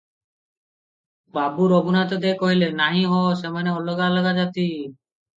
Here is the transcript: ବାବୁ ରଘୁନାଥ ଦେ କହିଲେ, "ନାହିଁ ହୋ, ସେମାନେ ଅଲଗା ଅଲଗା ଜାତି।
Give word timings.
ବାବୁ 1.37 1.67
ରଘୁନାଥ 1.73 2.17
ଦେ 2.23 2.31
କହିଲେ, 2.39 2.69
"ନାହିଁ 2.79 3.03
ହୋ, 3.11 3.19
ସେମାନେ 3.43 3.75
ଅଲଗା 3.81 4.07
ଅଲଗା 4.07 4.33
ଜାତି। 4.39 4.65